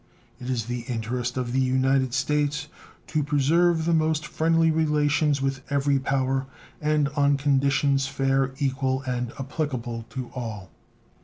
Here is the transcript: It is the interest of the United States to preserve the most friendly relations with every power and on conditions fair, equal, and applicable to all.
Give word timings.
It 0.39 0.49
is 0.49 0.65
the 0.65 0.79
interest 0.87 1.37
of 1.37 1.51
the 1.53 1.59
United 1.59 2.15
States 2.15 2.69
to 3.05 3.21
preserve 3.21 3.85
the 3.85 3.93
most 3.93 4.25
friendly 4.25 4.71
relations 4.71 5.43
with 5.43 5.61
every 5.69 5.99
power 5.99 6.47
and 6.81 7.07
on 7.09 7.37
conditions 7.37 8.07
fair, 8.07 8.51
equal, 8.57 9.03
and 9.03 9.31
applicable 9.37 10.07
to 10.09 10.31
all. 10.33 10.71